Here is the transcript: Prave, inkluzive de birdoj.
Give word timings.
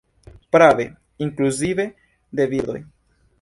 Prave, 0.55 0.85
inkluzive 1.25 1.87
de 2.41 2.49
birdoj. 2.55 2.81